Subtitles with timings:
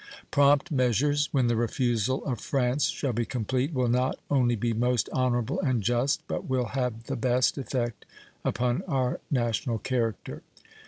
[0.31, 5.07] Prompt measures, when the refusal of France shall be complete, will not only be most
[5.13, 8.05] honorable and just, but will have the best effect
[8.43, 10.41] upon our national character.